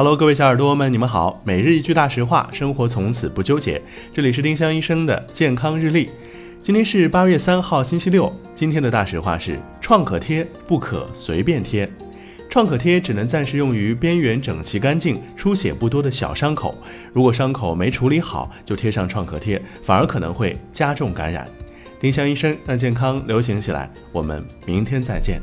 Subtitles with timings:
[0.00, 1.42] Hello，各位小耳朵们，你们好。
[1.44, 3.82] 每日一句大实话，生活从此不纠结。
[4.14, 6.08] 这里是丁香医生的健康日历。
[6.62, 8.34] 今天是八月三号，星期六。
[8.54, 11.86] 今天的大实话是：创可贴不可随便贴。
[12.48, 16.74] 创可贴只能暂时用于边缘整齐干净、出血不多的小伤口。
[17.12, 21.46] 如果伤口没处理好，就贴上创可贴，反而可能会加重感染。
[22.00, 23.90] 丁香医生让健康流行起来。
[24.12, 25.42] 我们明天再见。